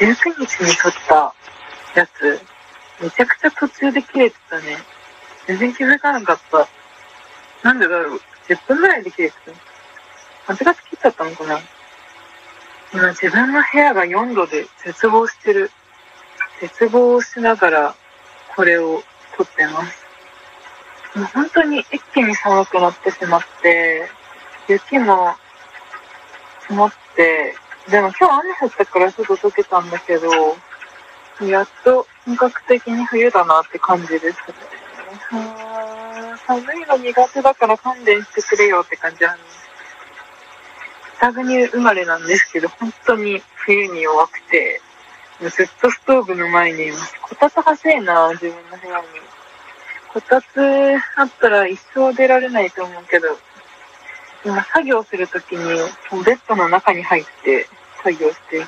[0.00, 1.34] 19日に撮った
[1.94, 2.40] やつ、
[3.00, 4.78] めちゃくちゃ途中で切れてたね。
[5.46, 6.68] 全然気づかなかった。
[7.62, 9.36] なんでだろう ?10 分ぐらいで切れて
[10.46, 10.52] た。
[10.52, 11.60] 8月切っちゃったのかな
[12.92, 15.70] 今自分の部屋が4度で絶望してる。
[16.60, 17.94] 絶望しながら
[18.54, 19.02] これを
[19.36, 20.04] 撮ってます。
[21.16, 24.08] もう本当に一気に寒くなってしまって、
[24.68, 25.34] 雪も
[26.62, 27.54] 積もって、
[27.90, 30.30] でも今日雨降ったからちょっと溶けたんだけど、
[31.46, 34.34] やっと本格的に冬だなって感じですね。
[36.46, 39.64] 寒いの苦手だから勘弁してくれよって感じなんです。
[41.18, 44.80] 北国生まれなんですけど、本当に冬に弱くて、
[45.40, 47.14] ずっとストーブの前にいます。
[47.22, 49.06] こたつ欲しいな、自分の部屋に。
[50.12, 53.38] こたつあったら一生出られないと思うけど、
[54.44, 55.64] 今作業するときに
[56.24, 57.66] ベッドの中に入って
[58.02, 58.66] 作業して、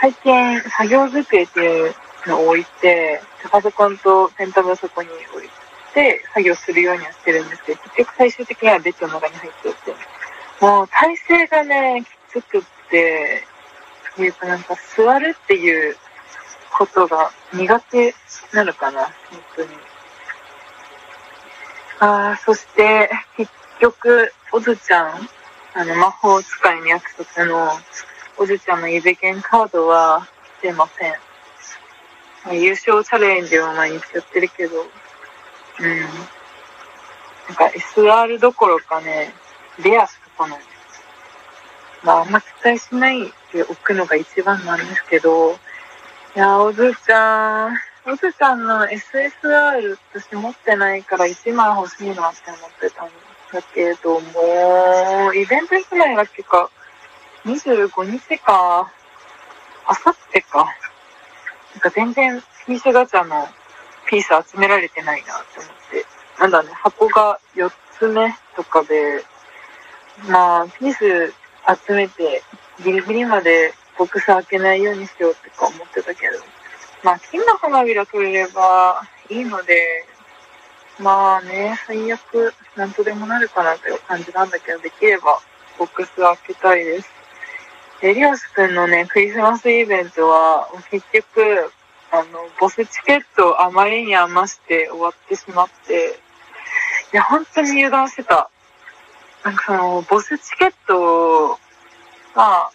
[0.00, 1.94] 最近作業机っていう
[2.26, 5.48] のを置いて、パソコンとペンタブをそこに置い
[5.94, 9.94] て作業するようにはしてるんですけど、結局最終的にはベッドの中に入っておいて、
[10.60, 13.44] もう体勢がね、きつくって、
[14.18, 15.96] いうかなんか座るっていう
[16.78, 18.14] ことが苦手
[18.52, 19.12] なのかな、本
[19.56, 19.68] 当に。
[22.00, 25.28] ああ、そして、結局、おずちゃん、
[25.74, 27.70] あの、魔法使いの約束の、
[28.36, 30.26] おずちゃんの指剣カードは
[30.62, 31.14] 出ません。
[32.60, 36.00] 優勝チャレンジを毎日やってるけど、うん。
[36.00, 36.10] なん
[37.56, 39.32] か SR どころかね、
[39.82, 40.60] レアしか来ない。
[42.02, 45.52] まあ、あんま期待しないでおくのが一番なんですけど、
[46.36, 53.08] いや、おずちゃん、おずちゃんの SSR 私持ってないから1枚欲しいなって思ってたん
[53.54, 56.68] だけども、イベントいつまだっけか、
[57.44, 58.90] 25日か、
[59.86, 60.66] あさってか。
[61.74, 63.46] なんか全然ピースガチャの
[64.08, 66.04] ピース集められてないなって思って。
[66.40, 69.24] なんだね、箱が4つ目とかで、
[70.28, 71.32] まあ、ピース
[71.86, 72.42] 集めて
[72.82, 76.38] ギリギリまでボックス開けないようにしようってか思ってたけど。
[77.04, 80.06] まあ、金の花びら取れればいいので、
[80.98, 85.40] まあね、最悪、なんとでもなるかなという感じなんだけど、できれば、
[85.78, 87.08] ボックス開けたいです。
[88.02, 91.72] エリオスくんのね、クリスマスイベントは、結局、
[92.10, 96.18] あの、ボスチケットをあまりに余して終わってしまって、
[97.12, 98.50] いや、本当に油断してた。
[99.42, 101.58] なんかその、ボスチケット
[102.34, 102.70] まあ、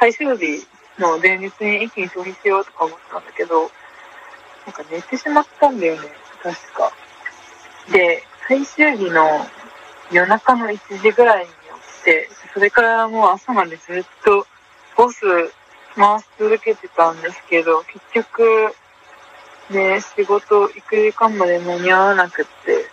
[0.00, 0.66] 最終日
[0.98, 6.08] の前日に一気に消費しようとか思ったんだけど、なんか寝てしまったんだよね、
[6.42, 6.92] 確か。
[7.90, 9.46] で、最終日の
[10.10, 11.54] 夜中の1時ぐらいに起
[12.02, 14.46] きて、それからもう朝までずっと
[14.96, 15.20] ボス
[15.96, 18.74] 回し続けてたんですけど、結局、
[19.70, 22.86] ね、仕事行く時間まで間に合わなくって、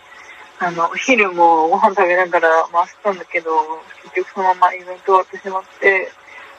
[0.58, 3.50] あの、お昼もご飯食べながら回したんだけど、
[4.04, 6.10] 結局そのままイベント終わってしまって、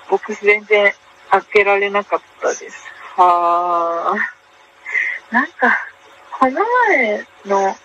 [0.10, 0.94] ボックス全然
[1.30, 2.86] 開けられなかったです。
[3.16, 5.34] はあ。
[5.34, 5.78] なんか、
[6.40, 7.76] この前の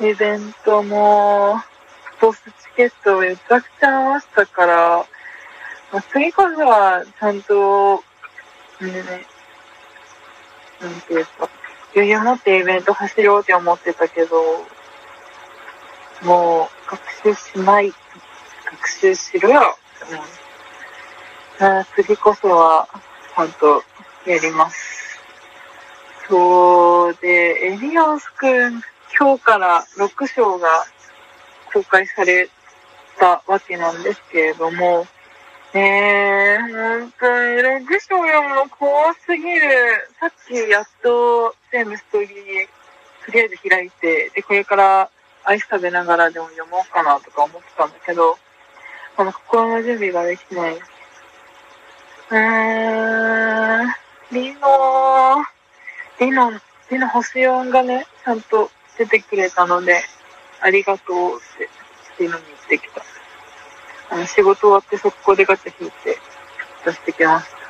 [0.00, 1.60] イベントも、
[2.22, 5.06] ボスチケットめちゃくちゃ合わせたから、
[5.92, 7.96] まあ、次こそはちゃんと、
[8.80, 9.26] ね、
[10.80, 11.50] なんていうか、
[11.94, 14.36] 余裕持ってイベント走ろうって思ってたけど、
[16.22, 16.90] もう
[17.22, 21.80] 学習しない、学習しろよって思う。
[21.80, 22.88] あ次こそは、
[23.36, 23.82] ちゃんと
[24.24, 25.20] やります。
[26.26, 28.82] そうで、エリアンスくん、
[29.20, 30.66] 今日から6章が
[31.74, 32.48] 公開され
[33.18, 35.06] たわけなんですけれども、
[35.74, 40.08] ねえ、本当に6章読むの怖すぎる。
[40.18, 42.30] さっきやっと全部ストーリー、
[43.26, 45.10] とりあえず開いて、で、これから
[45.44, 48.38] アイス食べながらでも読もうかなとか思ってたんだけど、
[49.18, 50.76] この心の準備ができない。
[50.76, 53.86] うーん、
[54.32, 56.52] リノー、リノ、
[56.90, 60.02] リノ星4がね、ちゃんと出てくれたので、
[60.60, 61.68] ありがとうって
[62.22, 63.02] リノに言ってきた。
[64.10, 66.18] あの、仕事終わって速攻でガチャ引いて
[66.84, 67.60] 出してきました。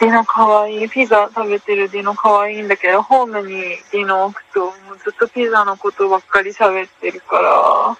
[0.00, 0.88] ディノかわいい。
[0.88, 3.52] ピザ食べてるディノかわいいんだけど、ホームに
[3.92, 7.96] ディノ置くと、もうずっとピザのことばっかり喋ってるから、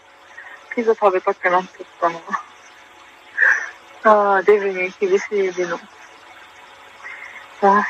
[0.75, 2.21] ピザ食べたくなっちゃったの。
[4.07, 5.79] ああ、デブに厳しいディノ。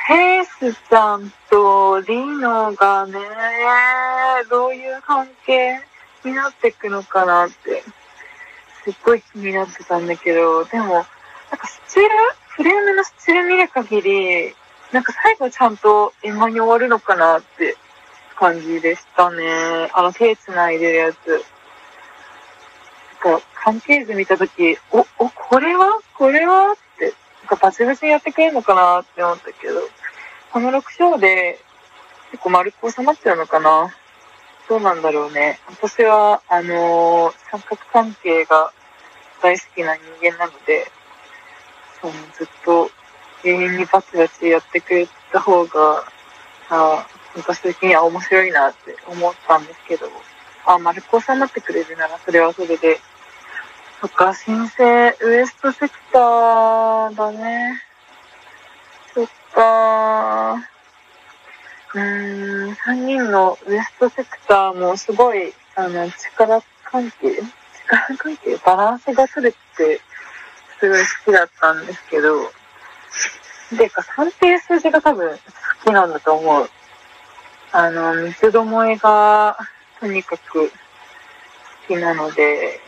[0.06, 3.18] ヘイスちゃんとディノがね、
[4.48, 5.80] どういう関係
[6.24, 7.82] になっていくのかなって、
[8.84, 11.04] すっごい気になってたんだけど、でも、なん
[11.58, 12.08] かスチール？
[12.50, 14.54] フレームのスチール見る限り、
[14.92, 17.76] なんか最後ちゃんと円満に終わるのかなって
[18.36, 19.90] 感じでしたね。
[19.92, 21.44] あの手繋いでるやつ。
[23.24, 26.00] なんか関係図見たとき、お、お、これは？
[26.16, 26.72] これは？
[26.72, 26.74] っ、
[27.44, 29.80] かバチバチにやってくれるのかなって思ったけど、
[30.52, 31.58] この6章で
[32.30, 33.94] 結構丸く収まっちゃうのかな？
[34.68, 35.58] どうなんだろうね。
[35.68, 38.72] 私は、あのー、三角関係が
[39.42, 40.90] 大好きな人間なので、
[42.00, 42.90] そのずっと
[43.44, 46.04] 永遠にバチバチやってくれた方が、
[46.70, 47.06] あ
[47.36, 50.06] 私的には面白いなって思ったんですけど、
[50.66, 53.00] あ、丸く収まってくれるならそれはそれで。
[54.04, 57.80] そっか、新生ウエストセクターだね。
[59.14, 70.02] そっかうーん、3人のウエストセクターもすごい、あの、力関係力関係バランスが取れて、
[70.78, 72.52] すごい好きだったんですけど、
[73.74, 75.38] でか、3っていう数字が多分好
[75.82, 76.68] きなんだと思う。
[77.72, 79.56] あの、三つどもえが、
[79.98, 80.70] とにかく好
[81.88, 82.80] きなので、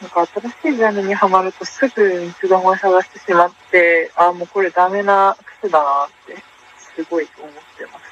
[0.00, 6.42] なんか新しいジャンルにはまるとすぐ三つどもえ探してしまって、ああ、もうこれダメな癖だなって、
[6.94, 8.10] すごい思ってます。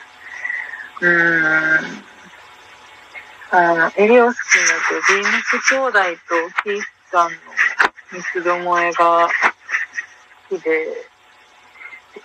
[1.00, 2.18] うーん。
[3.50, 4.62] あの、エリオス君
[5.00, 7.38] とビームス兄弟とキースさんの
[8.12, 9.28] 三つどもえが
[10.50, 11.08] 好きで、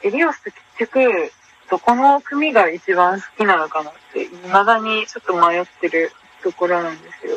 [0.03, 0.57] エリオス結
[0.91, 1.31] 局、
[1.69, 6.11] どこの組が一番好きなのかなって、未だにちょっと迷ってる
[6.43, 7.32] ところなんですよ。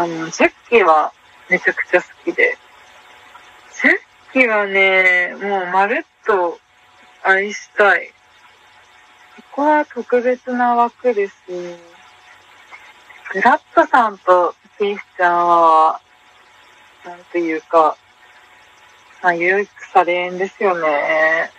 [0.00, 1.12] あの、ジェッキーは
[1.50, 2.56] めちゃくちゃ好きで、
[3.82, 3.96] ジェッ
[4.32, 6.58] キーはね、もうまるっと
[7.22, 8.10] 愛したい。
[9.52, 11.34] ここは特別な枠です。
[11.46, 16.00] グラットさんとキースちゃんは、
[17.04, 17.98] なんていうか、
[19.22, 21.50] まあ、唯一されんですよね。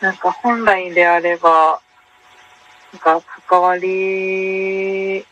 [0.00, 1.80] なんか本来であれば、
[2.92, 5.26] なんか関わり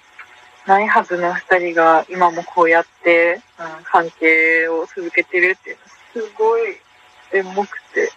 [0.70, 5.76] ないはずの二人が今もこうやって、うん、関係を続けてるっていう
[6.14, 6.76] のすごい
[7.32, 8.12] エモくて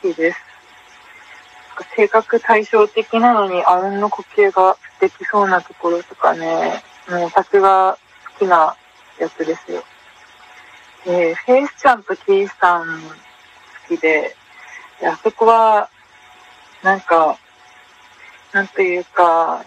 [0.00, 0.38] 好きです。
[1.96, 7.98] 性格対照的なのにあうんの呼吸ができそうなところとかね、もう私が
[8.38, 8.76] 好きな
[9.18, 9.82] やつですよ。
[11.06, 13.02] えー、フェイスちゃんとキーさん
[13.88, 14.36] 好きで、
[15.02, 15.88] あそこは、
[16.84, 17.36] なんか、
[18.52, 19.64] なんというか、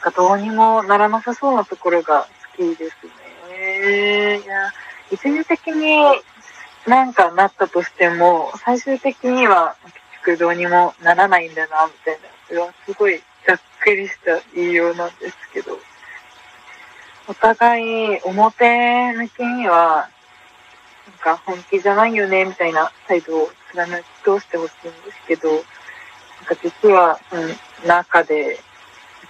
[0.00, 2.26] かどうにもならなさそうなところが
[2.56, 2.96] 好きです
[3.48, 4.40] ね。
[4.40, 4.72] いや、
[5.10, 6.20] 一時的に
[6.86, 9.94] なんかなったとしても、最終的には結
[10.24, 12.20] 局どうにもならないんだな、みたいな。
[12.48, 15.78] それはすごいざっくりした言いようなんですけど、
[17.28, 20.08] お互い表向きには、
[21.06, 28.58] なんか本気じゃないよね、みたいな態度を貫き通してほしいんですけど、なんか実は、うん、中で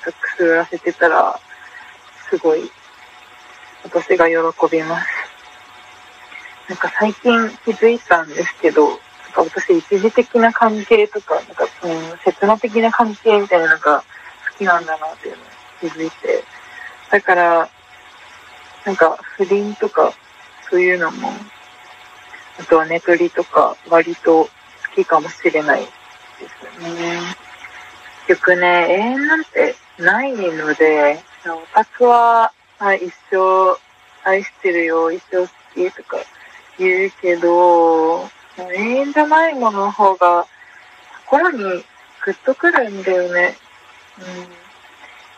[0.05, 1.39] くすらせてたら、
[2.29, 2.71] すごい、
[3.85, 4.37] 私が喜
[4.71, 5.07] びます。
[6.69, 8.99] なんか最近気づいたんですけど、なん
[9.33, 14.05] か私一時的な関係とか、なんか、うん、切な的な関係みたいなのが
[14.53, 15.47] 好きなんだなっていうのを
[15.81, 16.45] 気づいて。
[17.11, 17.69] だから、
[18.87, 20.13] なんか不倫とか、
[20.71, 21.33] そういうのも、
[22.61, 24.49] あとはネトリとか割と好
[24.95, 25.89] きかもしれないで
[26.79, 27.21] すよね。
[28.29, 33.79] 結局ね、永遠なんてないので、オタクは、あ、一生
[34.25, 36.17] 愛してるよ、一生好きとか
[36.79, 40.47] 言うけど、永遠じゃないものの方が
[41.27, 41.85] 心に
[42.25, 43.57] グッとくるんだよね。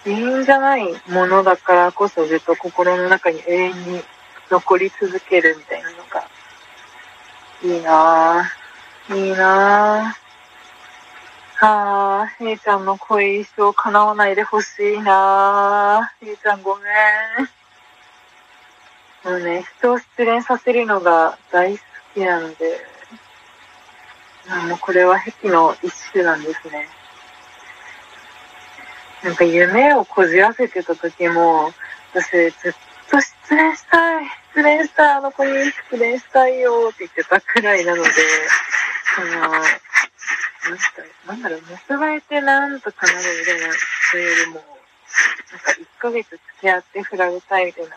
[0.07, 0.12] うん。
[0.12, 4.02] 永遠じゃないものだからこそずっと心の中に永遠に
[4.50, 6.28] 残り続けるみたいなのが、
[7.62, 9.16] いいなぁ。
[9.16, 10.21] いいなぁ。
[11.64, 16.87] ああ、へいちゃんの恋一生叶わないでほしいなへいちゃんごめん。
[19.33, 22.81] もうね、人を失恋させるのが大好きなので、
[24.69, 26.88] もうこれは癖の一種なんですね。
[29.23, 31.73] なんか夢をこじらせてた時も、
[32.12, 32.73] 私ずっ
[33.09, 38.11] と失恋したい、失恋したい、あの子に失恋したいよって言ってたくらいなので、
[39.14, 39.62] その、
[41.26, 43.75] なんだろう、結ばれてなんとかなるみたいな、
[44.11, 47.97] それよりも、なんか1ヶ月付き合って振られたいみたいな、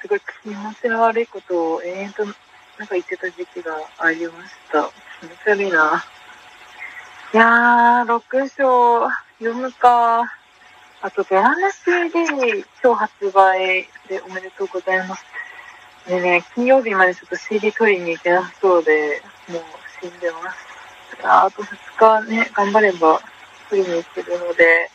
[0.00, 2.38] すごい気持ちの悪いことを延々と
[2.78, 4.90] なんか言ってた時期がありました。
[5.20, 6.04] 気持ち悪いな。
[7.32, 10.22] いやー、6章読むか。
[11.00, 15.24] あと、ドラマ CD 今日発売でおめでとうございます。
[16.06, 19.62] でね、金曜日までちょっと CD 取りに行けなそうで、もう
[20.00, 20.71] 死んでます。
[21.24, 23.20] あと2日ね、頑張れば
[23.70, 24.90] 取りに行けるので、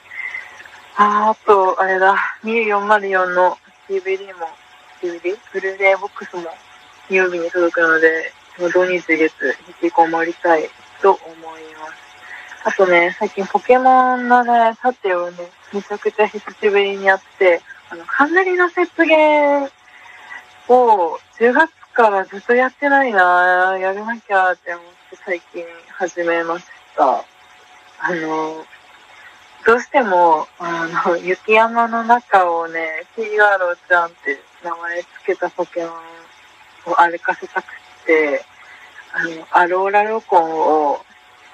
[0.97, 3.57] ああと、あれだ、2404の
[3.87, 4.47] DVD も、
[5.01, 5.37] DVD?
[5.53, 6.43] ブルーレイボックスも
[7.07, 8.31] 金曜日に届くので、
[8.73, 9.31] 土日月
[9.81, 10.69] 引きこもりたい
[11.01, 12.07] と思います。
[12.65, 15.37] あとね、最近ポケモンのね、盾をね、
[15.71, 19.69] めちゃくちゃ久しぶりにやって、あの、かなりの雪原
[20.67, 25.63] を10月からずっとやってないなやらなきゃって思って最近
[25.97, 26.65] 始めまし
[26.97, 27.23] た。
[27.99, 28.65] あの、
[29.65, 35.91] どうしても、あの、雪山の中をね、キーガロちゃんって名前つけたポケモ
[36.87, 37.65] ンを歩かせたく
[38.05, 38.43] て、
[39.13, 40.99] あの、アローラロコンを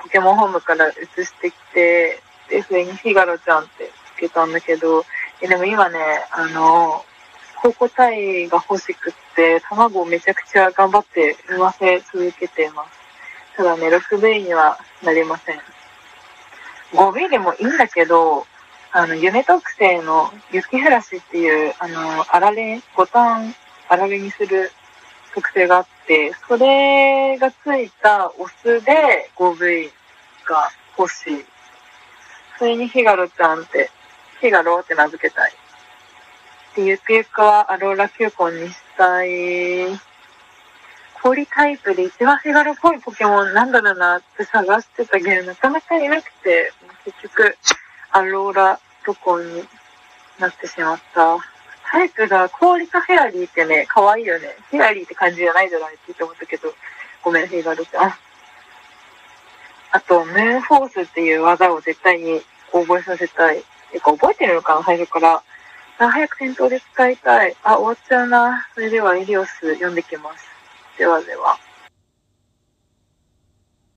[0.01, 0.93] ポケモンホームから移
[1.23, 5.05] してきて、で、それにフィガロちゃんってつけたんだけど、
[5.39, 5.99] でも今ね、
[6.31, 7.05] あの、
[7.61, 13.02] 高校体が欲しくって、卵をめちゃくちゃ頑張って産ませ続けています。
[13.55, 15.59] ただね、6ベイにはなりません。
[16.93, 18.45] 5ベイでもいいんだけど、
[18.91, 23.55] あの、夢特性の雪降らしっていう、あの、あられ、ボタン、
[23.89, 24.71] あられにする
[25.33, 29.89] 特性があって、それがついたオスで 5V
[30.45, 31.45] が欲しい。
[32.59, 33.89] それにヒガロちゃんって、
[34.41, 35.53] ヒガロって名付けたい。
[36.75, 40.12] で、ゆくゆくはアローラ球根にしたい。
[41.23, 46.73] 氷タイプで一番ヒガロっぽいポケモンなんだろうなって探してたけど、なかなかいなくて、
[47.05, 47.57] 結局、
[48.11, 49.63] アローラロコに
[50.37, 51.37] なってしまった。
[51.89, 54.57] タイプが氷かフェアリーってね、可愛いよね。
[54.69, 56.73] フェアリーって感じじゃないじゃないって思ったけど、
[57.23, 58.13] ごめん、ヒガロちゃん。
[59.91, 62.41] あと、ムーンフォースっていう技を絶対に
[62.73, 63.63] 覚えさせたい。
[63.93, 65.41] てか、覚えてるのかな、最初から。
[65.99, 67.55] あ、早く戦闘で使いたい。
[67.63, 68.67] あ、終わっちゃうな。
[68.73, 70.52] それでは、エリオス読んできます。
[70.97, 71.57] ではでは。